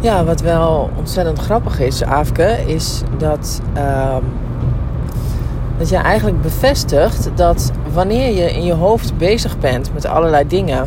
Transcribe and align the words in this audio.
Ja, 0.00 0.24
wat 0.24 0.40
wel 0.40 0.90
ontzettend 0.96 1.38
grappig 1.38 1.80
is, 1.80 2.04
Aafke, 2.04 2.56
is 2.66 3.02
dat, 3.16 3.60
ehm, 3.74 4.22
dat 5.78 5.88
je 5.88 5.96
eigenlijk 5.96 6.42
bevestigt 6.42 7.30
dat 7.34 7.72
wanneer 7.92 8.34
je 8.34 8.52
in 8.52 8.64
je 8.64 8.72
hoofd 8.72 9.16
bezig 9.16 9.58
bent 9.58 9.94
met 9.94 10.06
allerlei 10.06 10.46
dingen 10.46 10.86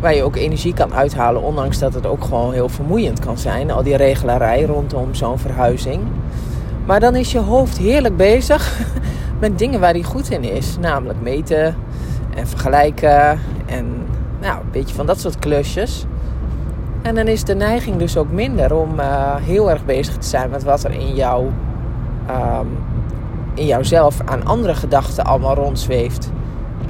waar 0.00 0.14
je 0.14 0.22
ook 0.22 0.36
energie 0.36 0.74
kan 0.74 0.94
uithalen, 0.94 1.42
ondanks 1.42 1.78
dat 1.78 1.94
het 1.94 2.06
ook 2.06 2.24
gewoon 2.24 2.52
heel 2.52 2.68
vermoeiend 2.68 3.18
kan 3.18 3.38
zijn, 3.38 3.70
al 3.70 3.82
die 3.82 3.96
regelarij 3.96 4.62
rondom 4.62 5.14
zo'n 5.14 5.38
verhuizing. 5.38 6.02
Maar 6.86 7.00
dan 7.00 7.16
is 7.16 7.32
je 7.32 7.38
hoofd 7.38 7.78
heerlijk 7.78 8.16
bezig 8.16 8.78
met 9.40 9.58
dingen 9.58 9.80
waar 9.80 9.92
hij 9.92 10.02
goed 10.02 10.30
in 10.30 10.44
is, 10.44 10.76
namelijk 10.80 11.20
meten 11.20 11.76
en 12.34 12.46
vergelijken 12.46 13.40
en 13.66 14.06
nou, 14.40 14.60
een 14.60 14.70
beetje 14.72 14.94
van 14.94 15.06
dat 15.06 15.20
soort 15.20 15.38
klusjes. 15.38 16.06
En 17.02 17.14
dan 17.14 17.26
is 17.26 17.44
de 17.44 17.54
neiging 17.54 17.96
dus 17.96 18.16
ook 18.16 18.30
minder 18.30 18.74
om 18.74 19.00
uh, 19.00 19.34
heel 19.36 19.70
erg 19.70 19.84
bezig 19.84 20.16
te 20.16 20.26
zijn 20.26 20.50
met 20.50 20.62
wat 20.62 20.84
er 20.84 20.92
in 20.92 21.14
jou, 21.14 21.46
um, 22.30 22.78
in 23.54 23.66
jouzelf 23.66 24.20
aan 24.24 24.46
andere 24.46 24.74
gedachten 24.74 25.24
allemaal 25.24 25.54
rondzweeft. 25.54 26.30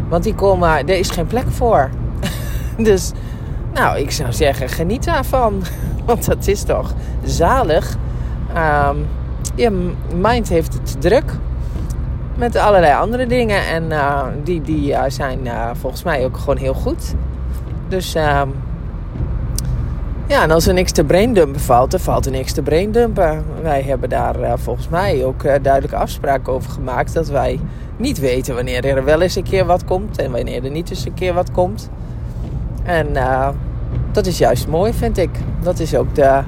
Want 0.09 0.25
die 0.25 0.35
komen, 0.35 0.69
er 0.69 0.99
is 0.99 1.11
geen 1.11 1.27
plek 1.27 1.51
voor. 1.51 1.91
dus, 2.77 3.13
nou, 3.75 3.99
ik 3.99 4.11
zou 4.11 4.33
zeggen, 4.33 4.69
geniet 4.69 5.05
daarvan. 5.05 5.63
Want 6.07 6.27
dat 6.27 6.47
is 6.47 6.63
toch 6.63 6.93
zalig. 7.25 7.97
Um, 8.57 9.07
je 9.55 9.93
mind 10.15 10.49
heeft 10.49 10.73
het 10.75 11.01
druk 11.01 11.37
met 12.37 12.57
allerlei 12.57 12.95
andere 12.95 13.27
dingen. 13.27 13.67
En 13.67 13.85
uh, 13.85 14.23
die, 14.43 14.61
die 14.61 14.91
uh, 14.91 15.03
zijn 15.09 15.39
volgens 15.81 16.03
mij 16.03 16.25
ook 16.25 16.37
gewoon 16.37 16.57
heel 16.57 16.75
goed. 16.75 17.15
Dus 17.89 18.15
um, 18.15 18.53
ja, 20.31 20.43
en 20.43 20.51
als 20.51 20.67
er 20.67 20.75
niks 20.75 20.93
te 20.93 21.05
braindumpen 21.05 21.61
valt, 21.61 21.91
dan 21.91 22.01
valt 22.01 22.27
er 22.27 22.33
niks 22.33 22.53
te 22.53 22.63
braindumpen. 22.63 23.45
Wij 23.63 23.83
hebben 23.83 24.09
daar 24.09 24.41
uh, 24.41 24.53
volgens 24.57 24.89
mij 24.89 25.25
ook 25.25 25.43
uh, 25.43 25.55
duidelijke 25.63 25.97
afspraken 25.97 26.53
over 26.53 26.71
gemaakt. 26.71 27.13
Dat 27.13 27.29
wij 27.29 27.61
niet 27.97 28.19
weten 28.19 28.55
wanneer 28.55 28.85
er 28.85 29.05
wel 29.05 29.21
eens 29.21 29.35
een 29.35 29.43
keer 29.43 29.67
wat 29.67 29.85
komt 29.85 30.19
en 30.19 30.31
wanneer 30.31 30.65
er 30.65 30.71
niet 30.71 30.91
eens 30.91 31.07
een 31.07 31.15
keer 31.15 31.35
wat 31.35 31.51
komt. 31.51 31.91
En 32.83 33.11
uh, 33.11 33.49
dat 34.13 34.27
is 34.27 34.39
juist 34.39 34.69
mooi, 34.69 34.93
vind 34.93 35.19
ik. 35.19 35.31
Dat 35.63 35.79
is 35.79 35.95
ook 35.95 36.15
de 36.15 36.43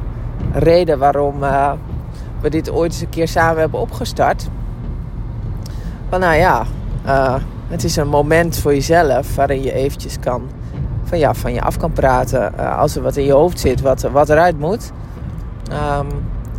reden 0.52 0.98
waarom 0.98 1.38
we 2.40 2.50
dit 2.50 2.70
ooit 2.70 2.92
eens 2.92 3.00
een 3.00 3.08
keer 3.08 3.28
samen 3.28 3.60
hebben 3.60 3.80
opgestart. 3.80 4.48
Van 6.08 6.20
nou 6.20 6.34
ja, 6.34 6.66
het 7.68 7.84
is 7.84 7.96
een 7.96 8.08
moment 8.08 8.58
voor 8.58 8.74
jezelf 8.74 9.34
waarin 9.34 9.62
je 9.62 9.72
eventjes 9.72 10.18
kan 10.18 10.48
van, 11.12 11.20
ja, 11.20 11.34
van 11.34 11.52
je 11.52 11.62
af 11.62 11.76
kan 11.76 11.92
praten 11.92 12.52
uh, 12.58 12.78
als 12.78 12.96
er 12.96 13.02
wat 13.02 13.16
in 13.16 13.24
je 13.24 13.32
hoofd 13.32 13.60
zit, 13.60 13.80
wat, 13.80 14.02
wat 14.02 14.28
eruit 14.28 14.58
moet. 14.58 14.92
Um, 15.98 16.06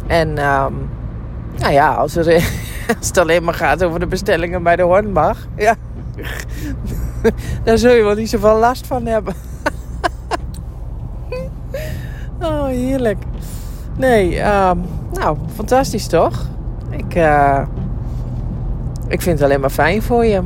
en 0.08 0.30
um, 0.30 0.90
nou 1.58 1.73
ja, 1.73 1.94
als, 2.02 2.14
het 2.14 3.18
alleen 3.18 3.44
maar 3.44 3.54
gaat 3.54 3.84
over 3.84 4.00
de 4.00 4.08
bestellingen 4.08 4.64
bij 4.64 4.76
de 4.76 4.81
Hornbach, 4.81 5.38
ja, 5.56 5.76
daar 7.64 7.78
zul 7.78 7.92
je 7.92 8.04
wel 8.04 8.16
niet 8.16 8.30
zoveel 8.30 8.58
last 8.58 8.88
van 8.88 9.06
hebben. 9.06 9.34
oh, 12.42 12.66
heerlijk. 12.66 13.24
Nee, 13.98 14.40
um, 14.40 14.86
nou, 15.12 15.38
fantastisch 15.56 16.08
toch? 16.08 16.46
Ik, 16.90 17.16
uh, 17.16 17.62
ik 19.08 19.22
vind 19.22 19.40
het 19.40 19.48
alleen 19.48 19.62
maar 19.62 19.70
fijn 19.70 20.02
voor 20.02 20.26
je. 20.26 20.42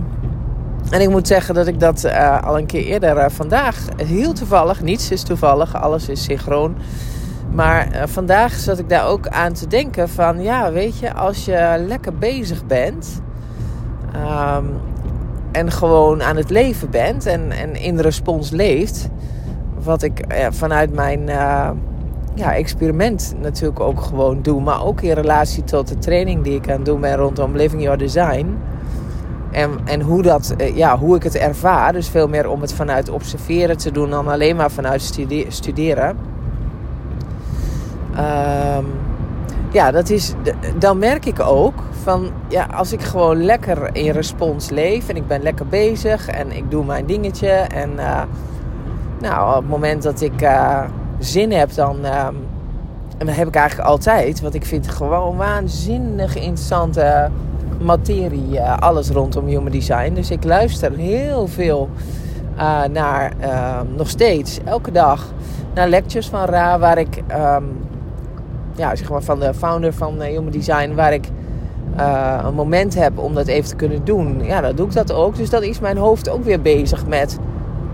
En 0.90 1.02
ik 1.02 1.10
moet 1.10 1.28
zeggen 1.28 1.56
dat 1.56 1.68
ik 1.68 1.80
dat 1.80 2.04
uh, 2.06 2.44
al 2.44 2.58
een 2.58 2.66
keer 2.66 2.86
eerder 2.86 3.18
uh, 3.18 3.26
vandaag, 3.30 3.78
heel 3.96 4.34
toevallig, 4.34 4.82
niets 4.82 5.12
is 5.12 5.24
toevallig, 5.24 5.76
alles 5.76 6.10
is 6.10 6.24
synchroon. 6.24 6.76
Maar 7.52 7.88
uh, 7.94 8.02
vandaag 8.06 8.54
zat 8.54 8.80
ik 8.80 8.90
daar 8.90 9.08
ook 9.08 9.28
aan 9.28 9.54
te 9.54 9.68
denken 9.68 10.10
van, 10.10 10.42
ja, 10.42 10.72
weet 10.72 11.00
je, 11.00 11.14
als 11.14 11.46
je 11.46 11.84
lekker 11.88 12.18
bezig 12.18 12.66
bent 12.66 13.22
um, 14.16 14.80
en 15.52 15.72
gewoon 15.72 16.24
aan 16.24 16.36
het 16.36 16.50
leven 16.50 16.90
bent 16.90 17.26
en, 17.26 17.52
en 17.52 17.76
in 17.76 18.00
respons 18.00 18.50
leeft, 18.50 19.10
wat 19.84 20.04
ik 20.04 20.26
vanuit 20.50 20.94
mijn 20.94 21.28
ja, 22.36 22.56
experiment 22.56 23.36
natuurlijk 23.42 23.80
ook 23.80 24.02
gewoon 24.02 24.42
doe, 24.42 24.62
maar 24.62 24.86
ook 24.86 25.02
in 25.02 25.14
relatie 25.14 25.64
tot 25.64 25.88
de 25.88 25.98
training 25.98 26.44
die 26.44 26.56
ik 26.56 26.70
aan 26.70 26.76
het 26.76 26.86
doen 26.86 27.02
ben 27.02 27.16
rondom 27.16 27.56
Living 27.56 27.82
Your 27.82 27.98
Design 27.98 28.58
en, 29.52 29.70
en 29.86 30.02
hoe, 30.02 30.22
dat, 30.22 30.54
eh, 30.58 30.76
ja, 30.76 30.98
hoe 30.98 31.16
ik 31.16 31.24
het 31.24 31.36
ervaar. 31.36 31.94
Dus 31.94 32.10
veel 32.10 32.28
meer 32.28 32.50
om 32.50 32.62
het 32.62 32.74
vanuit 32.74 33.10
observeren 33.10 33.78
te 33.78 33.92
doen 33.92 34.10
dan 34.10 34.28
alleen 34.28 34.56
maar 34.56 34.72
vanuit 34.72 35.14
studeren. 35.48 36.18
Um, 38.78 38.86
ja, 39.72 39.92
dat 39.92 40.10
is, 40.10 40.34
dan 40.78 40.98
merk 40.98 41.26
ik 41.26 41.40
ook 41.40 41.84
van 42.04 42.30
ja, 42.48 42.66
als 42.66 42.92
ik 42.92 43.02
gewoon 43.02 43.44
lekker 43.44 43.96
in 43.96 44.12
respons 44.12 44.70
leef 44.70 45.10
en 45.10 45.16
ik 45.16 45.28
ben 45.28 45.42
lekker 45.42 45.68
bezig 45.68 46.28
en 46.28 46.52
ik 46.52 46.72
doe 46.72 46.86
mijn 46.86 47.06
dingetje. 47.06 47.50
En 47.50 47.92
uh, 47.96 48.22
nou, 49.20 49.56
op 49.56 49.62
het 49.62 49.70
moment 49.70 50.04
dat 50.04 50.22
ik 50.22 50.42
uh, 50.42 50.80
zin 51.20 51.52
heb, 51.52 51.74
dan. 51.74 52.06
En 53.18 53.26
dat 53.26 53.36
heb 53.36 53.48
ik 53.48 53.56
eigenlijk 53.56 53.90
altijd. 53.90 54.42
Want 54.42 54.54
ik 54.54 54.66
vind 54.66 54.88
gewoon 54.88 55.38
waanzinnig 55.38 56.36
interessante 56.36 57.30
materie, 57.82 58.52
uh, 58.52 58.78
alles 58.78 59.10
rondom 59.10 59.46
human 59.46 59.72
design. 59.72 60.14
Dus 60.14 60.32
ik 60.32 60.44
luister 60.44 60.92
heel 60.92 61.48
veel 61.48 61.90
uh, 62.56 62.84
naar, 62.84 63.34
uh, 63.42 63.80
nog 63.96 64.10
steeds, 64.10 64.60
elke 64.66 64.92
dag, 64.92 65.26
naar 65.74 65.88
lectures 65.88 66.28
van 66.28 66.46
Ra, 66.46 66.80
waar 66.80 66.98
ik, 66.98 67.24
um, 67.32 67.88
ja, 68.76 68.96
zeg 68.96 69.10
maar 69.10 69.22
van 69.22 69.40
de 69.40 69.54
founder 69.54 69.94
van 69.94 70.22
human 70.22 70.52
design, 70.52 70.94
waar 70.94 71.14
ik 71.14 71.30
een 72.46 72.54
moment 72.54 72.96
heb 72.96 73.18
om 73.18 73.34
dat 73.34 73.48
even 73.48 73.70
te 73.70 73.76
kunnen 73.76 74.06
doen. 74.06 74.44
Ja, 74.44 74.62
dan 74.62 74.76
doe 74.76 74.88
ik 74.88 74.94
dat 74.94 75.14
ook. 75.14 75.36
Dus 75.36 75.50
dan 75.50 75.64
is 75.64 75.80
mijn 75.80 75.98
hoofd 75.98 76.30
ook 76.30 76.44
weer 76.44 76.62
bezig 76.62 77.08
met 77.08 77.40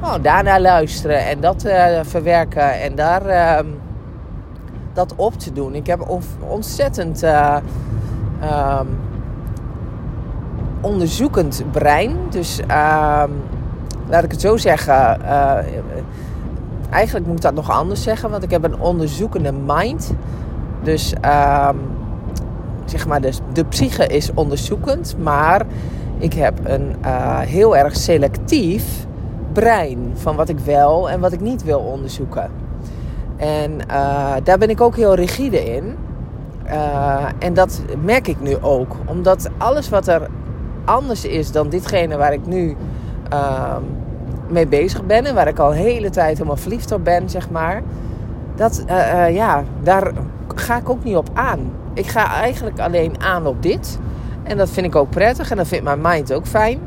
oh, 0.02 0.16
daarna 0.22 0.60
luisteren 0.60 1.28
en 1.28 1.40
dat 1.40 1.62
verwerken 2.02 2.82
en 2.82 2.96
daar 2.96 3.58
um, 3.60 3.80
dat 4.94 5.14
op 5.16 5.34
te 5.40 5.52
doen. 5.52 5.76
Ik 5.76 5.88
heb 5.88 6.20
ontzettend. 6.48 7.24
Onderzoekend 10.84 11.64
brein. 11.72 12.16
Dus 12.30 12.60
uh, 12.60 13.24
laat 14.10 14.24
ik 14.24 14.32
het 14.32 14.42
zo 14.42 14.58
zeggen. 14.58 15.20
Uh, 15.22 15.58
eigenlijk 16.90 17.26
moet 17.26 17.36
ik 17.36 17.42
dat 17.42 17.54
nog 17.54 17.72
anders 17.72 18.04
zeggen, 18.04 18.30
want 18.30 18.44
ik 18.44 18.52
heb 18.52 18.64
een 18.64 18.80
onderzoekende 18.80 19.52
mind. 19.52 20.14
Dus 20.82 21.14
uh, 21.26 21.70
zeg 22.86 23.08
maar, 23.08 23.22
de, 23.22 23.34
de 23.54 23.66
psyche 23.66 24.08
is 24.08 24.34
onderzoekend, 24.34 25.16
maar 25.20 25.62
ik 26.18 26.34
heb 26.34 26.60
een 26.64 26.96
uh, 27.06 27.40
heel 27.40 27.78
erg 27.78 27.96
selectief 27.96 29.06
brein 29.54 30.12
van 30.14 30.36
wat 30.36 30.50
ik 30.50 30.60
wel 30.60 31.10
en 31.10 31.20
wat 31.20 31.32
ik 31.32 31.42
niet 31.42 31.64
wil 31.64 31.80
onderzoeken. 31.80 32.50
En 33.38 33.72
uh, 33.72 34.34
daar 34.44 34.58
ben 34.58 34.70
ik 34.70 34.82
ook 34.82 34.96
heel 34.96 35.16
rigide 35.16 35.64
in. 35.76 35.96
En 37.40 37.54
dat 37.54 37.82
merk 38.04 38.28
ik 38.28 38.42
nu 38.42 38.58
ook. 38.62 38.96
Omdat 39.06 39.50
alles 39.58 39.90
wat 39.90 40.08
er 40.08 40.28
anders 40.86 41.26
is 41.26 41.52
dan 41.52 41.70
ditgene 41.70 42.18
waar 42.18 42.34
ik 42.34 42.46
nu 42.46 42.76
uh, 43.34 43.76
mee 44.50 44.68
bezig 44.68 45.06
ben. 45.06 45.26
En 45.26 45.36
waar 45.36 45.48
ik 45.48 45.60
al 45.60 45.72
hele 45.72 46.10
tijd 46.10 46.38
helemaal 46.38 46.58
verliefd 46.58 46.92
op 46.92 47.04
ben, 47.04 47.30
zeg 47.30 47.50
maar. 47.50 47.82
Dat, 48.56 48.84
uh, 48.88 48.96
uh, 48.96 49.36
ja, 49.36 49.64
daar 49.82 50.12
ga 50.56 50.78
ik 50.78 50.90
ook 50.90 51.04
niet 51.04 51.16
op 51.16 51.30
aan. 51.34 51.72
Ik 51.94 52.08
ga 52.08 52.34
eigenlijk 52.34 52.80
alleen 52.80 53.22
aan 53.22 53.48
op 53.48 53.64
dit. 53.64 54.00
En 54.44 54.58
dat 54.58 54.70
vind 54.70 54.86
ik 54.86 54.96
ook 54.96 55.10
prettig. 55.10 55.52
En 55.52 55.58
dat 55.58 55.68
vindt 55.68 55.84
mijn 55.84 56.02
mind 56.02 56.34
ook 56.34 56.46
fijn. 56.46 56.80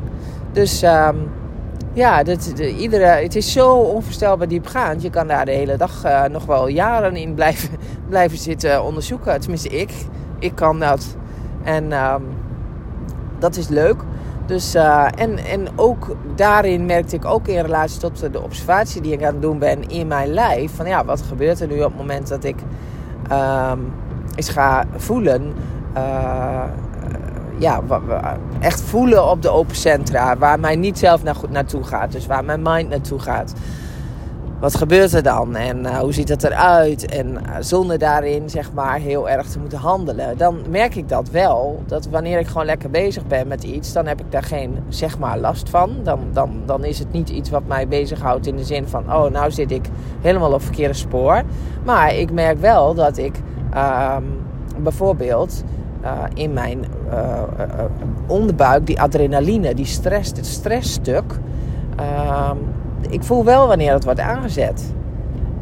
Dus 0.51 0.83
um, 0.83 1.29
ja, 1.93 2.23
dit, 2.23 2.57
de, 2.57 2.75
iedere, 2.75 3.05
het 3.05 3.35
is 3.35 3.51
zo 3.51 3.73
onvoorstelbaar 3.73 4.47
diepgaand. 4.47 5.01
Je 5.01 5.09
kan 5.09 5.27
daar 5.27 5.45
de 5.45 5.51
hele 5.51 5.77
dag 5.77 6.05
uh, 6.05 6.23
nog 6.23 6.45
wel 6.45 6.67
jaren 6.67 7.15
in 7.15 7.33
blijven, 7.33 7.69
blijven 8.09 8.37
zitten 8.37 8.83
onderzoeken. 8.83 9.39
Tenminste, 9.39 9.69
ik. 9.69 9.91
Ik 10.39 10.55
kan 10.55 10.79
dat. 10.79 11.15
En 11.63 11.91
um, 11.91 12.23
dat 13.39 13.55
is 13.55 13.67
leuk. 13.67 14.03
Dus, 14.45 14.75
uh, 14.75 15.07
en, 15.15 15.37
en 15.37 15.67
ook 15.75 16.15
daarin 16.35 16.85
merkte 16.85 17.15
ik 17.15 17.25
ook 17.25 17.47
in 17.47 17.61
relatie 17.61 17.99
tot 17.99 18.33
de 18.33 18.41
observatie 18.41 19.01
die 19.01 19.13
ik 19.13 19.23
aan 19.23 19.33
het 19.33 19.41
doen 19.41 19.59
ben 19.59 19.89
in 19.89 20.07
mijn 20.07 20.33
lijf. 20.33 20.75
Van 20.75 20.87
ja, 20.87 21.05
wat 21.05 21.21
gebeurt 21.21 21.59
er 21.59 21.67
nu 21.67 21.77
op 21.77 21.89
het 21.89 21.97
moment 21.97 22.27
dat 22.27 22.43
ik 22.43 22.55
um, 23.31 23.93
eens 24.35 24.49
ga 24.49 24.85
voelen. 24.95 25.53
Uh, 25.97 26.63
ja, 27.57 27.81
echt 28.59 28.81
voelen 28.81 29.29
op 29.29 29.41
de 29.41 29.49
open 29.49 29.75
centra. 29.75 30.37
Waar 30.37 30.59
mijn 30.59 30.79
niet 30.79 30.99
zelf 30.99 31.23
naar, 31.23 31.35
naartoe 31.49 31.83
gaat. 31.83 32.11
Dus 32.11 32.25
waar 32.25 32.45
mijn 32.45 32.61
mind 32.61 32.89
naartoe 32.89 33.19
gaat. 33.19 33.53
Wat 34.59 34.75
gebeurt 34.75 35.13
er 35.13 35.23
dan 35.23 35.55
en 35.55 35.79
uh, 35.79 35.97
hoe 35.97 36.13
ziet 36.13 36.29
het 36.29 36.43
eruit? 36.43 37.05
En 37.05 37.27
uh, 37.27 37.55
zonder 37.59 37.97
daarin 37.97 38.49
zeg 38.49 38.73
maar 38.73 38.99
heel 38.99 39.29
erg 39.29 39.47
te 39.47 39.59
moeten 39.59 39.77
handelen. 39.77 40.37
Dan 40.37 40.61
merk 40.69 40.95
ik 40.95 41.09
dat 41.09 41.29
wel. 41.29 41.83
Dat 41.85 42.07
wanneer 42.07 42.39
ik 42.39 42.47
gewoon 42.47 42.65
lekker 42.65 42.89
bezig 42.89 43.27
ben 43.27 43.47
met 43.47 43.63
iets, 43.63 43.93
dan 43.93 44.07
heb 44.07 44.19
ik 44.19 44.31
daar 44.31 44.43
geen 44.43 44.77
zeg 44.89 45.19
maar 45.19 45.37
last 45.37 45.69
van. 45.69 45.91
Dan, 46.03 46.19
dan, 46.33 46.61
dan 46.65 46.83
is 46.83 46.99
het 46.99 47.11
niet 47.11 47.29
iets 47.29 47.49
wat 47.49 47.63
mij 47.67 47.87
bezighoudt 47.87 48.47
in 48.47 48.55
de 48.55 48.63
zin 48.63 48.87
van, 48.87 49.13
oh 49.13 49.31
nou 49.31 49.51
zit 49.51 49.71
ik 49.71 49.85
helemaal 50.21 50.53
op 50.53 50.61
verkeerde 50.61 50.93
spoor. 50.93 51.43
Maar 51.83 52.15
ik 52.15 52.31
merk 52.31 52.59
wel 52.59 52.93
dat 52.93 53.17
ik 53.17 53.35
uh, 53.73 54.17
bijvoorbeeld 54.77 55.63
uh, 56.03 56.11
in 56.33 56.53
mijn 56.53 56.85
onderbuik 58.27 58.85
die 58.85 59.01
adrenaline, 59.01 59.73
die 59.73 59.85
stress, 59.85 60.33
dit 60.33 60.45
stressstuk 60.45 61.39
ehm, 61.95 62.57
ik 63.09 63.23
voel 63.23 63.43
wel 63.43 63.67
wanneer 63.67 63.93
het 63.93 64.03
wordt 64.03 64.19
aangezet. 64.19 64.93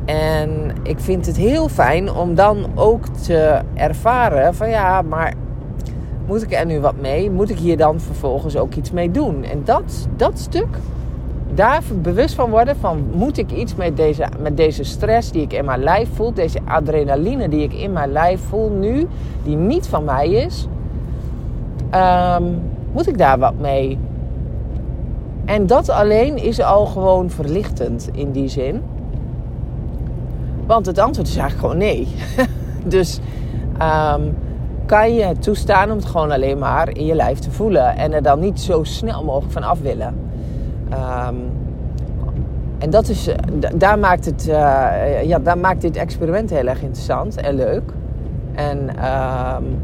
En 0.05 0.71
ik 0.83 0.99
vind 0.99 1.25
het 1.25 1.37
heel 1.37 1.69
fijn 1.69 2.11
om 2.11 2.35
dan 2.35 2.65
ook 2.75 3.07
te 3.07 3.61
ervaren 3.73 4.55
van 4.55 4.69
ja, 4.69 5.01
maar 5.01 5.33
moet 6.27 6.43
ik 6.43 6.53
er 6.53 6.65
nu 6.65 6.79
wat 6.79 6.95
mee? 7.01 7.31
Moet 7.31 7.49
ik 7.49 7.57
hier 7.57 7.77
dan 7.77 7.99
vervolgens 7.99 8.57
ook 8.57 8.73
iets 8.73 8.91
mee 8.91 9.11
doen? 9.11 9.43
En 9.43 9.61
dat, 9.63 10.07
dat 10.15 10.39
stuk, 10.39 10.77
daar 11.53 11.81
bewust 12.01 12.35
van 12.35 12.49
worden 12.49 12.75
van 12.77 13.03
moet 13.13 13.37
ik 13.37 13.51
iets 13.51 13.75
met 13.75 13.97
deze, 13.97 14.25
met 14.39 14.57
deze 14.57 14.83
stress 14.83 15.31
die 15.31 15.41
ik 15.41 15.53
in 15.53 15.65
mijn 15.65 15.83
lijf 15.83 16.09
voel, 16.13 16.33
deze 16.33 16.59
adrenaline 16.65 17.49
die 17.49 17.63
ik 17.63 17.73
in 17.73 17.93
mijn 17.93 18.11
lijf 18.11 18.41
voel 18.41 18.69
nu, 18.69 19.07
die 19.43 19.55
niet 19.55 19.87
van 19.87 20.03
mij 20.03 20.29
is, 20.29 20.67
um, 21.95 22.61
moet 22.91 23.07
ik 23.07 23.17
daar 23.17 23.39
wat 23.39 23.59
mee? 23.59 23.97
En 25.45 25.67
dat 25.67 25.89
alleen 25.89 26.37
is 26.37 26.61
al 26.61 26.85
gewoon 26.85 27.29
verlichtend 27.29 28.09
in 28.13 28.31
die 28.31 28.47
zin. 28.47 28.81
Want 30.65 30.85
het 30.85 30.99
antwoord 30.99 31.27
is 31.27 31.37
eigenlijk 31.37 31.67
gewoon 31.67 31.87
nee. 31.87 32.07
dus 32.95 33.19
um, 33.81 34.37
kan 34.85 35.13
je 35.13 35.23
het 35.23 35.41
toestaan 35.41 35.91
om 35.91 35.97
het 35.97 36.05
gewoon 36.05 36.31
alleen 36.31 36.57
maar 36.57 36.97
in 36.97 37.05
je 37.05 37.15
lijf 37.15 37.39
te 37.39 37.51
voelen. 37.51 37.95
En 37.95 38.13
er 38.13 38.21
dan 38.21 38.39
niet 38.39 38.59
zo 38.59 38.83
snel 38.83 39.23
mogelijk 39.23 39.51
van 39.51 39.63
af 39.63 39.79
willen. 39.81 40.15
Um, 40.93 41.51
en 42.77 42.89
dat 42.89 43.07
is, 43.07 43.29
daar 43.75 43.99
maakt, 43.99 44.25
het, 44.25 44.47
uh, 44.47 45.23
ja, 45.23 45.39
daar 45.39 45.57
maakt 45.57 45.81
dit 45.81 45.95
experiment 45.95 46.49
heel 46.49 46.67
erg 46.67 46.81
interessant 46.81 47.35
en 47.35 47.55
leuk. 47.55 47.91
En 48.53 48.77
um, 48.79 49.79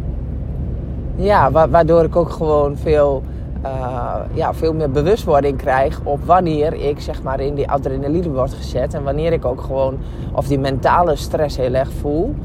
ja, 1.15 1.51
waardoor 1.51 2.03
ik 2.03 2.15
ook 2.15 2.29
gewoon 2.29 2.77
veel 2.77 3.23
uh, 3.65 4.15
ja, 4.33 4.53
veel 4.53 4.73
meer 4.73 4.91
bewustwording 4.91 5.57
krijg 5.57 5.99
op 6.03 6.25
wanneer 6.25 6.73
ik 6.73 6.99
zeg 6.99 7.23
maar 7.23 7.39
in 7.39 7.55
die 7.55 7.69
adrenaline 7.69 8.29
word 8.29 8.53
gezet. 8.53 8.93
En 8.93 9.03
wanneer 9.03 9.33
ik 9.33 9.45
ook 9.45 9.61
gewoon 9.61 9.97
of 10.33 10.47
die 10.47 10.59
mentale 10.59 11.15
stress 11.15 11.57
heel 11.57 11.73
erg 11.73 11.91
voel. 11.91 12.35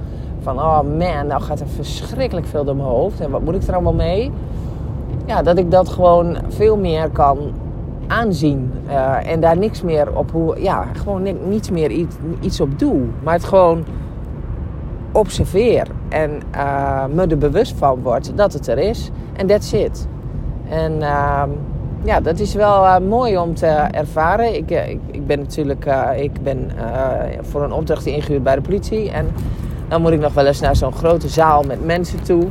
Van 0.40 0.58
oh 0.58 0.80
man, 0.80 1.26
nou 1.26 1.42
gaat 1.42 1.60
er 1.60 1.68
verschrikkelijk 1.68 2.46
veel 2.46 2.64
door 2.64 2.76
mijn 2.76 2.88
hoofd. 2.88 3.20
En 3.20 3.30
wat 3.30 3.42
moet 3.42 3.54
ik 3.54 3.62
er 3.62 3.74
allemaal 3.74 3.94
mee? 3.94 4.32
Ja, 5.26 5.42
dat 5.42 5.58
ik 5.58 5.70
dat 5.70 5.88
gewoon 5.88 6.36
veel 6.48 6.76
meer 6.76 7.10
kan 7.10 7.38
aanzien. 8.06 8.72
Uh, 8.88 9.30
en 9.30 9.40
daar 9.40 9.58
niks 9.58 9.82
meer 9.82 10.16
op 10.16 10.30
hoe, 10.30 10.62
ja, 10.62 10.86
gewoon 10.92 11.48
niets 11.48 11.70
meer 11.70 11.90
iets, 11.90 12.16
iets 12.40 12.60
op 12.60 12.78
doe. 12.78 13.02
Maar 13.22 13.34
het 13.34 13.44
gewoon 13.44 13.84
observeer. 15.12 15.86
En 16.08 16.30
uh, 16.54 17.04
me 17.14 17.26
er 17.26 17.38
bewust 17.38 17.76
van 17.76 18.02
word 18.02 18.32
dat 18.34 18.52
het 18.52 18.66
er 18.66 18.78
is. 18.78 19.10
En 19.32 19.46
that's 19.46 19.72
it. 19.72 20.06
En 20.68 20.92
uh, 20.92 21.42
ja, 22.04 22.20
dat 22.20 22.38
is 22.38 22.54
wel 22.54 22.84
uh, 22.84 22.98
mooi 22.98 23.38
om 23.38 23.54
te 23.54 23.66
ervaren. 23.90 24.54
Ik, 24.54 24.70
uh, 24.70 24.88
ik, 24.88 25.00
ik, 25.10 25.26
ben 25.26 25.38
natuurlijk 25.38 25.86
uh, 25.86 26.08
ik 26.16 26.42
ben, 26.42 26.70
voor 27.40 27.62
een 27.62 27.72
opdracht 27.72 28.06
ingehuurd 28.06 28.42
bij 28.42 28.54
de 28.54 28.60
politie. 28.60 29.10
En 29.10 29.28
dan 29.88 30.02
moet 30.02 30.12
ik 30.12 30.20
nog 30.20 30.34
wel 30.34 30.46
eens 30.46 30.60
naar 30.60 30.76
zo'n 30.76 30.92
grote 30.92 31.28
zaal 31.28 31.62
met 31.62 31.84
mensen 31.84 32.22
toe. 32.22 32.46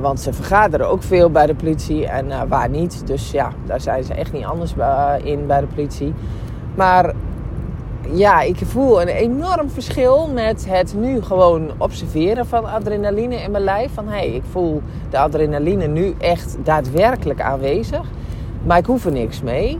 want 0.00 0.20
ze 0.20 0.32
vergaderen 0.32 0.88
ook 0.88 1.02
veel 1.02 1.30
bij 1.30 1.46
de 1.46 1.54
politie 1.54 2.06
en 2.06 2.48
waar 2.48 2.68
niet. 2.68 3.06
Dus 3.06 3.30
ja, 3.30 3.52
daar 3.66 3.80
zijn 3.80 4.04
ze 4.04 4.14
echt 4.14 4.32
niet 4.32 4.44
anders 4.44 4.74
in 5.22 5.46
bij 5.46 5.60
de 5.60 5.66
politie. 5.66 6.14
Maar 6.74 7.14
ja, 8.10 8.40
ik 8.40 8.56
voel 8.56 9.00
een 9.00 9.08
enorm 9.08 9.70
verschil 9.70 10.28
met 10.34 10.66
het 10.68 10.94
nu 10.98 11.22
gewoon 11.22 11.70
observeren 11.78 12.46
van 12.46 12.64
adrenaline 12.64 13.34
in 13.34 13.50
mijn 13.50 13.64
lijf. 13.64 13.94
Van 13.94 14.08
hé, 14.08 14.16
hey, 14.16 14.28
ik 14.28 14.42
voel 14.50 14.82
de 15.10 15.18
adrenaline 15.18 15.86
nu 15.86 16.14
echt 16.18 16.56
daadwerkelijk 16.62 17.40
aanwezig. 17.40 18.10
Maar 18.66 18.78
ik 18.78 18.86
hoef 18.86 19.04
er 19.04 19.12
niks 19.12 19.42
mee. 19.42 19.78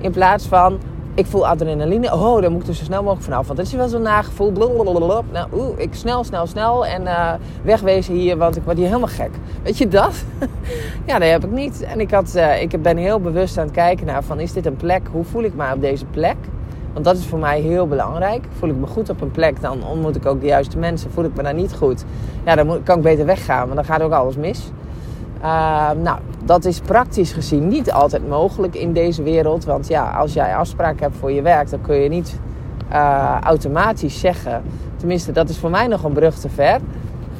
In 0.00 0.10
plaats 0.10 0.46
van, 0.46 0.78
ik 1.14 1.26
voel 1.26 1.46
adrenaline. 1.46 2.14
Oh, 2.14 2.40
daar 2.40 2.50
moet 2.50 2.62
ik 2.62 2.68
er 2.68 2.74
zo 2.74 2.84
snel 2.84 3.02
mogelijk 3.02 3.24
vanaf. 3.24 3.46
Want 3.46 3.58
dat 3.58 3.66
is 3.66 3.72
wel 3.72 3.88
zo'n 3.88 4.02
nagevoel. 4.02 4.52
Blablabla. 4.52 5.22
Nou, 5.32 5.48
oeh, 5.54 5.78
ik 5.78 5.94
snel, 5.94 6.24
snel, 6.24 6.46
snel. 6.46 6.86
En 6.86 7.02
uh, 7.02 7.32
wegwezen 7.62 8.14
hier, 8.14 8.36
want 8.36 8.56
ik 8.56 8.62
word 8.62 8.76
hier 8.76 8.86
helemaal 8.86 9.08
gek. 9.08 9.30
Weet 9.62 9.78
je 9.78 9.88
dat? 9.88 10.24
ja, 11.06 11.18
dat 11.18 11.28
heb 11.28 11.44
ik 11.44 11.50
niet. 11.50 11.82
En 11.82 12.00
ik, 12.00 12.10
had, 12.10 12.32
uh, 12.36 12.62
ik 12.62 12.82
ben 12.82 12.96
heel 12.96 13.20
bewust 13.20 13.58
aan 13.58 13.64
het 13.64 13.74
kijken 13.74 14.06
naar 14.06 14.22
van, 14.22 14.40
is 14.40 14.52
dit 14.52 14.66
een 14.66 14.76
plek? 14.76 15.02
Hoe 15.12 15.24
voel 15.24 15.42
ik 15.42 15.54
me 15.54 15.72
op 15.74 15.80
deze 15.80 16.04
plek? 16.04 16.36
Want 16.98 17.10
dat 17.10 17.18
is 17.18 17.26
voor 17.26 17.38
mij 17.38 17.60
heel 17.60 17.86
belangrijk. 17.86 18.44
Voel 18.58 18.68
ik 18.68 18.76
me 18.76 18.86
goed 18.86 19.10
op 19.10 19.20
een 19.20 19.30
plek, 19.30 19.60
dan 19.60 19.84
ontmoet 19.84 20.16
ik 20.16 20.26
ook 20.26 20.40
de 20.40 20.46
juiste 20.46 20.78
mensen. 20.78 21.10
Voel 21.10 21.24
ik 21.24 21.34
me 21.36 21.42
daar 21.42 21.54
niet 21.54 21.74
goed, 21.74 22.04
ja, 22.44 22.54
dan 22.54 22.82
kan 22.82 22.96
ik 22.96 23.02
beter 23.02 23.26
weggaan, 23.26 23.62
want 23.62 23.74
dan 23.74 23.84
gaat 23.84 24.02
ook 24.02 24.12
alles 24.12 24.36
mis. 24.36 24.70
Uh, 25.42 25.90
nou, 26.02 26.18
dat 26.44 26.64
is 26.64 26.80
praktisch 26.80 27.32
gezien 27.32 27.68
niet 27.68 27.92
altijd 27.92 28.28
mogelijk 28.28 28.74
in 28.74 28.92
deze 28.92 29.22
wereld. 29.22 29.64
Want 29.64 29.88
ja, 29.88 30.10
als 30.10 30.32
jij 30.32 30.56
afspraken 30.56 31.02
hebt 31.02 31.16
voor 31.16 31.32
je 31.32 31.42
werk, 31.42 31.70
dan 31.70 31.80
kun 31.80 31.96
je 31.96 32.08
niet 32.08 32.40
uh, 32.92 33.36
automatisch 33.40 34.20
zeggen. 34.20 34.62
Tenminste, 34.96 35.32
dat 35.32 35.48
is 35.48 35.58
voor 35.58 35.70
mij 35.70 35.86
nog 35.86 36.04
een 36.04 36.12
brug 36.12 36.38
te 36.38 36.48
ver. 36.48 36.80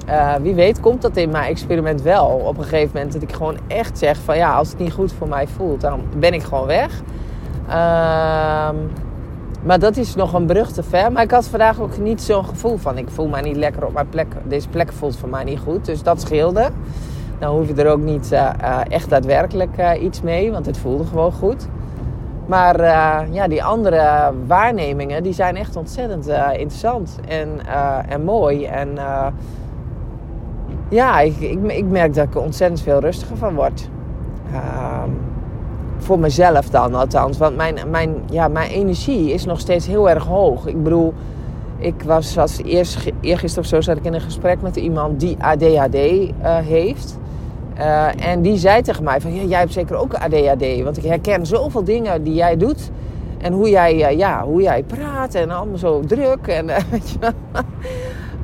Uh, 0.09 0.35
wie 0.35 0.55
weet 0.55 0.81
komt 0.81 1.03
dat 1.03 1.17
in 1.17 1.31
mijn 1.31 1.51
experiment 1.51 2.03
wel. 2.03 2.27
Op 2.27 2.59
een 2.59 2.65
gegeven 2.65 2.91
moment 2.95 3.13
dat 3.13 3.23
ik 3.23 3.33
gewoon 3.33 3.57
echt 3.67 3.99
zeg 3.99 4.19
van 4.19 4.37
ja, 4.37 4.53
als 4.53 4.69
het 4.69 4.79
niet 4.79 4.93
goed 4.93 5.13
voor 5.13 5.29
mij 5.29 5.47
voelt, 5.47 5.81
dan 5.81 6.01
ben 6.17 6.33
ik 6.33 6.43
gewoon 6.43 6.67
weg. 6.67 7.03
Ehm 7.69 8.77
maar 9.63 9.79
dat 9.79 9.97
is 9.97 10.15
nog 10.15 10.33
een 10.33 10.47
brug 10.47 10.73
te 10.73 10.83
ver. 10.83 11.13
Maar 11.13 11.23
ik 11.23 11.31
had 11.31 11.49
vandaag 11.49 11.81
ook 11.81 11.99
niet 11.99 12.23
zo'n 12.23 12.45
gevoel 12.45 12.77
van... 12.77 12.99
ik 12.99 13.09
voel 13.09 13.29
mij 13.29 13.41
niet 13.41 13.57
lekker 13.57 13.87
op 13.87 13.93
mijn 13.93 14.09
plek. 14.09 14.27
Deze 14.45 14.69
plek 14.69 14.93
voelt 14.93 15.17
voor 15.17 15.29
mij 15.29 15.45
niet 15.45 15.59
goed. 15.59 15.85
Dus 15.85 16.03
dat 16.03 16.21
scheelde. 16.21 16.71
Dan 17.39 17.57
hoef 17.57 17.69
je 17.69 17.75
er 17.75 17.91
ook 17.91 18.01
niet 18.01 18.33
uh, 18.33 18.51
uh, 18.61 18.81
echt 18.89 19.11
daadwerkelijk 19.11 19.79
uh, 19.79 20.03
iets 20.03 20.23
mee. 20.23 20.53
Want 20.53 20.67
het 20.67 20.79
voelde 20.79 21.05
gewoon 21.05 21.33
goed. 21.33 21.69
Maar 22.47 22.81
ja, 23.33 23.49
die 23.49 23.65
andere 23.65 24.33
waarnemingen... 24.47 25.23
die 25.23 25.33
zijn 25.33 25.57
echt 25.57 25.77
ontzettend 25.77 26.27
interessant. 26.53 27.19
En, 27.29 27.49
en 28.09 28.25
mooi. 28.25 28.65
En 28.65 28.89
ja, 30.89 31.21
ik, 31.21 31.41
ik, 31.41 31.59
ik, 31.63 31.85
merk 31.85 32.15
dat 32.15 32.27
ik 32.27 32.35
er 32.35 32.41
ontzettend 32.41 32.81
veel 32.81 33.01
rustiger 33.01 33.37
van 33.37 33.55
word. 33.55 33.89
Voor 35.99 36.19
mezelf 36.19 36.69
dan 36.69 36.95
althans. 36.95 37.39
Want 37.39 37.56
mijn, 37.56 37.75
mijn, 37.91 38.15
ja, 38.31 38.49
mijn 38.49 38.71
energie 38.71 39.33
is 39.33 39.45
nog 39.45 39.61
steeds 39.61 39.87
heel 39.87 40.11
erg 40.11 40.25
hoog. 40.25 40.67
Ik 40.67 40.83
bedoel, 40.83 41.15
ik 41.78 42.02
was 42.02 42.38
als 42.38 42.62
eerst, 42.62 43.12
eergisteren 43.21 43.64
of 43.64 43.71
zo 43.71 43.81
zat 43.81 43.97
ik 43.97 44.05
in 44.05 44.14
een 44.14 44.21
gesprek 44.21 44.62
met 44.62 44.76
iemand 44.76 45.21
die 45.21 45.37
ADHD 45.40 45.95
eh, 45.95 46.57
heeft. 46.57 47.19
Uh, 47.78 48.26
en 48.26 48.43
die 48.43 48.57
zei 48.57 48.83
tegen 48.83 49.05
mij 49.05 49.21
van, 49.21 49.35
ja, 49.35 49.43
jij 49.43 49.59
hebt 49.59 49.73
zeker 49.73 49.97
ook 49.97 50.14
ADHD. 50.14 50.83
Want 50.83 50.97
ik 50.97 51.05
herken 51.05 51.47
zoveel 51.47 51.85
dingen 51.85 52.23
die 52.23 52.35
jij 52.35 52.57
doet. 52.57 52.90
En 53.38 53.52
hoe 53.52 53.71
jij, 53.71 53.95
uh, 53.95 54.19
ja, 54.19 54.45
hoe 54.45 54.62
jij 54.62 54.83
praat 54.83 55.35
en 55.35 55.50
allemaal 55.50 55.78
zo 55.78 56.00
druk. 56.00 56.47
En, 56.47 56.67
weet 56.90 57.11
je 57.11 57.33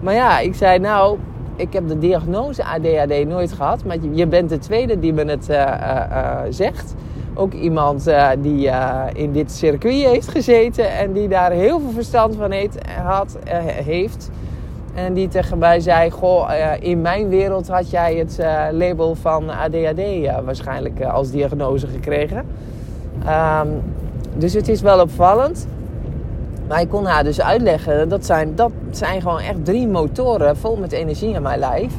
maar 0.00 0.14
ja, 0.14 0.38
ik 0.38 0.54
zei 0.54 0.78
nou, 0.78 1.18
ik 1.56 1.72
heb 1.72 1.88
de 1.88 1.98
diagnose 1.98 2.64
ADHD 2.64 3.26
nooit 3.26 3.52
gehad. 3.52 3.84
Maar 3.84 3.96
je 4.12 4.26
bent 4.26 4.48
de 4.48 4.58
tweede 4.58 4.98
die 4.98 5.12
me 5.12 5.24
het 5.24 5.44
zegt 6.54 6.94
ook 7.34 7.52
iemand 7.52 8.08
uh, 8.08 8.28
die 8.38 8.66
uh, 8.66 9.02
in 9.12 9.32
dit 9.32 9.52
circuit 9.52 10.04
heeft 10.04 10.28
gezeten 10.28 10.96
en 10.96 11.12
die 11.12 11.28
daar 11.28 11.50
heel 11.50 11.80
veel 11.80 11.90
verstand 11.90 12.36
van 12.36 12.50
heeft, 12.50 12.78
had, 13.02 13.36
uh, 13.46 13.52
heeft. 13.64 14.30
En 14.94 15.14
die 15.14 15.28
tegen 15.28 15.58
mij 15.58 15.80
zei: 15.80 16.10
Goh, 16.10 16.50
in 16.80 17.00
mijn 17.00 17.28
wereld 17.28 17.68
had 17.68 17.90
jij 17.90 18.14
het 18.14 18.38
label 18.72 19.14
van 19.14 19.50
ADHD 19.50 20.00
waarschijnlijk 20.44 21.02
als 21.04 21.30
diagnose 21.30 21.86
gekregen. 21.86 22.46
Um, 23.28 23.82
dus 24.36 24.52
het 24.52 24.68
is 24.68 24.80
wel 24.80 25.00
opvallend. 25.00 25.66
Maar 26.68 26.80
ik 26.80 26.88
kon 26.88 27.04
haar 27.04 27.24
dus 27.24 27.40
uitleggen: 27.40 28.08
dat 28.08 28.26
zijn, 28.26 28.54
dat 28.54 28.72
zijn 28.90 29.20
gewoon 29.20 29.40
echt 29.40 29.64
drie 29.64 29.88
motoren 29.88 30.56
vol 30.56 30.76
met 30.76 30.92
energie 30.92 31.34
in 31.34 31.42
mijn 31.42 31.58
lijf. 31.58 31.92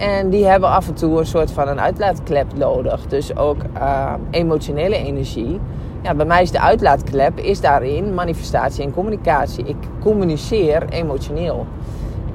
En 0.00 0.30
die 0.30 0.46
hebben 0.46 0.68
af 0.68 0.88
en 0.88 0.94
toe 0.94 1.18
een 1.18 1.26
soort 1.26 1.50
van 1.50 1.68
een 1.68 1.80
uitlaatklep 1.80 2.56
nodig. 2.56 3.06
Dus 3.06 3.36
ook 3.36 3.56
uh, 3.76 4.12
emotionele 4.30 4.96
energie. 4.96 5.60
Ja, 6.02 6.14
bij 6.14 6.26
mij 6.26 6.42
is 6.42 6.50
de 6.50 6.60
uitlaatklep 6.60 7.38
is 7.38 7.60
daarin 7.60 8.14
manifestatie 8.14 8.84
en 8.84 8.92
communicatie. 8.92 9.64
Ik 9.64 9.76
communiceer 10.00 10.88
emotioneel. 10.88 11.66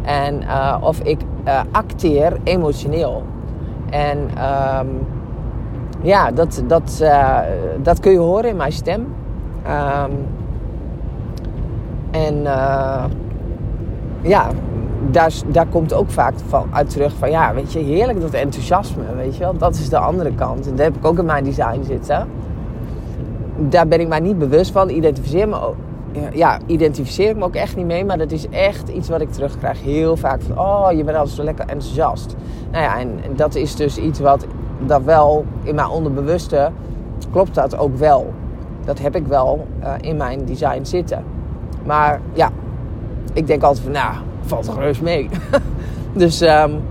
En, 0.03 0.41
uh, 0.41 0.77
of 0.81 0.99
ik 0.99 1.19
uh, 1.45 1.61
acteer 1.71 2.37
emotioneel. 2.43 3.23
En 3.89 4.17
um, 4.17 5.07
ja, 6.01 6.31
dat, 6.31 6.63
dat, 6.67 7.03
dat 7.81 7.99
kun 7.99 8.11
je 8.11 8.17
horen 8.17 8.49
in 8.49 8.55
mijn 8.55 8.71
stem. 8.71 9.15
Um, 9.67 10.27
En 12.11 12.41
ja, 14.21 14.47
daar, 15.11 15.33
daar 15.47 15.67
komt 15.67 15.93
ook 15.93 16.09
vaak 16.09 16.33
van, 16.47 16.67
uit 16.71 16.89
terug 16.89 17.13
van 17.13 17.29
ja, 17.29 17.53
weet 17.53 17.73
je, 17.73 17.79
heerlijk 17.79 18.21
dat 18.21 18.33
enthousiasme, 18.33 19.03
weet 19.15 19.35
je 19.35 19.43
wel. 19.43 19.57
Dat 19.57 19.75
is 19.75 19.89
de 19.89 19.97
andere 19.97 20.35
kant. 20.35 20.65
En 20.65 20.75
dat 20.75 20.85
heb 20.85 20.95
ik 20.95 21.05
ook 21.05 21.17
in 21.17 21.25
mijn 21.25 21.43
design 21.43 21.83
zitten. 21.83 22.27
Daar 23.57 23.87
ben 23.87 23.99
ik 23.99 24.07
mij 24.07 24.19
niet 24.19 24.37
bewust 24.37 24.71
van. 24.71 24.89
Identificeer 24.89 25.47
me 25.47 25.61
ook, 25.61 25.75
ja, 26.33 26.59
identificeer 26.65 27.29
ik 27.29 27.35
me 27.35 27.43
ook 27.43 27.55
echt 27.55 27.75
niet 27.75 27.85
mee. 27.85 28.05
Maar 28.05 28.17
dat 28.17 28.31
is 28.31 28.49
echt 28.49 28.89
iets 28.89 29.09
wat 29.09 29.21
ik 29.21 29.31
terugkrijg. 29.31 29.81
Heel 29.81 30.17
vaak 30.17 30.41
van, 30.41 30.59
oh, 30.59 30.87
je 30.91 31.03
bent 31.03 31.17
altijd 31.17 31.35
zo 31.35 31.43
lekker 31.43 31.65
enthousiast. 31.65 32.35
Nou 32.71 32.83
ja, 32.83 32.99
en, 32.99 33.19
dat 33.35 33.55
is 33.55 33.75
dus 33.75 33.97
iets 33.97 34.19
wat 34.19 34.45
dat 34.85 35.03
wel 35.03 35.45
in 35.63 35.75
mijn 35.75 35.89
onderbewuste 35.89 36.71
klopt 37.31 37.55
dat 37.55 37.77
ook 37.77 37.97
wel. 37.97 38.33
Dat 38.85 38.99
heb 38.99 39.15
ik 39.15 39.27
wel 39.27 39.67
uh, 39.83 39.93
in 40.01 40.17
mijn 40.17 40.45
design 40.45 40.83
zitten. 40.83 41.23
Maar 41.85 42.21
ja, 42.33 42.49
ik 43.33 43.47
denk 43.47 43.63
altijd 43.63 43.83
van, 43.83 43.91
nou, 43.91 44.13
valt 44.45 44.69
gerust 44.69 45.01
mee. 45.01 45.29
dus, 46.13 46.41
um, 46.41 46.81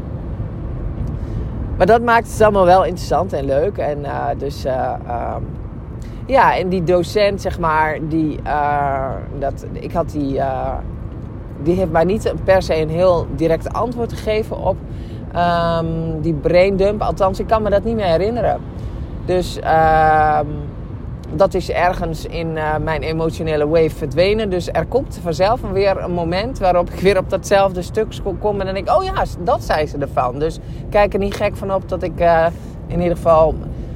maar 1.76 1.86
dat 1.86 2.02
maakt 2.02 2.32
het 2.32 2.40
allemaal 2.40 2.64
wel 2.64 2.84
interessant 2.84 3.32
en 3.32 3.44
leuk. 3.44 3.78
En 3.78 3.98
uh, 3.98 4.26
dus, 4.38 4.64
uh, 4.66 4.92
um, 5.36 5.46
ja, 6.26 6.56
en 6.56 6.68
die 6.68 6.82
docent, 6.82 7.40
zeg 7.40 7.58
maar, 7.58 7.98
die, 8.08 8.38
uh, 8.46 9.10
dat, 9.38 9.66
ik 9.72 9.92
had 9.92 10.10
die, 10.10 10.40
die 11.62 11.74
heeft 11.74 11.90
mij 11.90 12.04
niet 12.04 12.32
per 12.44 12.62
se 12.62 12.76
een 12.76 12.90
heel 12.90 13.26
direct 13.36 13.72
antwoord 13.72 14.12
gegeven 14.12 14.58
op 14.58 14.76
um, 15.36 16.20
die 16.20 16.34
braindump. 16.34 17.02
Althans, 17.02 17.40
ik 17.40 17.46
kan 17.46 17.62
me 17.62 17.70
dat 17.70 17.84
niet 17.84 17.96
meer 17.96 18.06
herinneren. 18.06 18.60
Dus, 19.24 19.58
dat 21.32 21.54
is 21.54 21.70
ergens 21.70 22.26
in 22.26 22.56
uh, 22.56 22.76
mijn 22.76 23.02
emotionele 23.02 23.68
wave 23.68 23.90
verdwenen. 23.90 24.50
Dus 24.50 24.68
er 24.72 24.86
komt 24.86 25.18
vanzelf 25.22 25.60
weer 25.72 26.02
een 26.02 26.12
moment 26.12 26.58
waarop 26.58 26.90
ik 26.90 27.00
weer 27.00 27.18
op 27.18 27.30
datzelfde 27.30 27.82
stuk 27.82 28.06
kom. 28.40 28.60
En 28.60 28.66
dan 28.66 28.74
denk 28.74 28.88
ik, 28.88 28.96
oh 28.96 29.04
ja, 29.04 29.24
dat 29.40 29.64
zei 29.64 29.86
ze 29.86 29.98
ervan. 29.98 30.38
Dus 30.38 30.58
kijk 30.90 31.12
er 31.12 31.18
niet 31.18 31.34
gek 31.34 31.56
van 31.56 31.74
op 31.74 31.88
dat 31.88 32.02
ik 32.02 32.20
uh, 32.20 32.46
in 32.86 33.00
ieder 33.00 33.16
geval... 33.16 33.54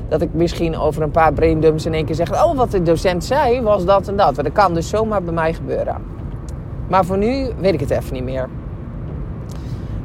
Dat 0.09 0.23
ik 0.23 0.33
misschien 0.33 0.77
over 0.77 1.03
een 1.03 1.11
paar 1.11 1.33
braindumps 1.33 1.87
in 1.87 1.95
één 1.95 2.05
keer 2.05 2.15
zeg... 2.15 2.45
Oh, 2.45 2.57
wat 2.57 2.71
de 2.71 2.83
docent 2.83 3.25
zei 3.25 3.61
was 3.61 3.85
dat 3.85 4.09
en 4.09 4.17
dat. 4.17 4.35
Dat 4.35 4.53
kan 4.53 4.75
dus 4.75 4.89
zomaar 4.89 5.23
bij 5.23 5.35
mij 5.35 5.55
gebeuren. 5.55 5.97
Maar 6.89 7.05
voor 7.05 7.19
nu 7.19 7.49
weet 7.59 7.75
ik 7.75 7.81
het 7.81 7.91
even 7.91 8.13
niet 8.13 8.25
meer. 8.25 8.49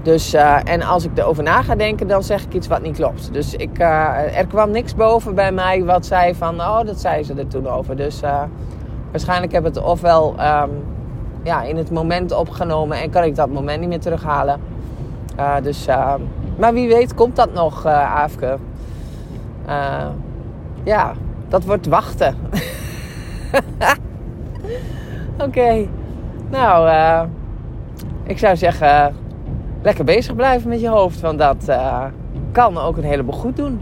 Dus, 0.03 0.33
uh, 0.33 0.57
en 0.63 0.81
als 0.81 1.05
ik 1.05 1.12
erover 1.15 1.43
na 1.43 1.62
ga 1.62 1.75
denken, 1.75 2.07
dan 2.07 2.24
zeg 2.24 2.43
ik 2.43 2.53
iets 2.53 2.67
wat 2.67 2.81
niet 2.81 2.95
klopt. 2.95 3.33
Dus 3.33 3.53
ik, 3.53 3.79
uh, 3.79 4.38
er 4.38 4.48
kwam 4.48 4.72
niks 4.72 4.95
boven 4.95 5.36
bij 5.36 5.51
mij 5.51 5.83
wat 5.83 6.05
zei 6.05 6.36
van, 6.36 6.60
oh, 6.60 6.83
dat 6.86 7.00
zei 7.00 7.24
ze 7.24 7.33
er 7.33 7.48
toen 7.48 7.67
over. 7.67 7.95
Dus 7.95 8.24
uh, 8.24 8.41
waarschijnlijk 9.12 9.51
heb 9.51 9.67
ik 9.67 9.74
het 9.75 9.83
ofwel 9.83 10.36
um, 10.39 10.69
ja, 11.43 11.62
in 11.62 11.77
het 11.77 11.91
moment 11.91 12.31
opgenomen 12.31 13.01
en 13.01 13.10
kan 13.10 13.24
ik 13.24 13.36
dat 13.36 13.50
moment 13.50 13.79
niet 13.79 13.89
meer 13.89 14.00
terughalen. 14.00 14.60
dus, 15.62 15.88
maar 16.57 16.74
wie 16.74 16.88
weet 16.88 17.13
komt 17.13 17.36
dat 17.36 17.53
nog, 17.53 17.86
Aafke. 17.86 18.57
ja, 20.83 21.13
dat 21.48 21.63
wordt 21.63 21.88
wachten. 21.88 22.36
Oké, 25.48 25.88
nou, 26.50 26.89
ik 28.24 28.38
zou 28.38 28.55
zeggen 28.55 29.15
lekker 29.84 30.06
bezig 30.06 30.36
blijven 30.36 30.70
met 30.70 30.82
je 30.82 30.90
hoofd. 30.90 31.20
Want 31.20 31.40
dat 31.40 31.66
uh, 31.70 32.06
kan 32.52 32.78
ook 32.78 32.98
een 32.98 33.04
heleboel 33.04 33.36
goed 33.36 33.56
doen. 33.56 33.80